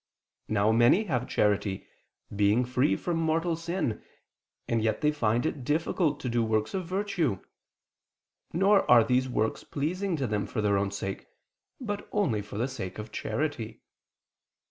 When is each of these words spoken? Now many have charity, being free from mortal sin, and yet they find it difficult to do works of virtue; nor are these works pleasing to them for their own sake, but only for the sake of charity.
Now 0.47 0.71
many 0.71 1.03
have 1.03 1.27
charity, 1.29 1.85
being 2.35 2.65
free 2.65 2.95
from 2.95 3.17
mortal 3.17 3.55
sin, 3.55 4.01
and 4.67 4.81
yet 4.81 5.01
they 5.01 5.11
find 5.11 5.45
it 5.45 5.63
difficult 5.63 6.19
to 6.21 6.27
do 6.27 6.43
works 6.43 6.73
of 6.73 6.87
virtue; 6.87 7.37
nor 8.51 8.89
are 8.89 9.03
these 9.03 9.29
works 9.29 9.63
pleasing 9.63 10.15
to 10.15 10.25
them 10.25 10.47
for 10.47 10.59
their 10.59 10.75
own 10.75 10.89
sake, 10.89 11.27
but 11.79 12.09
only 12.11 12.41
for 12.41 12.57
the 12.57 12.67
sake 12.67 12.97
of 12.97 13.11
charity. 13.11 13.83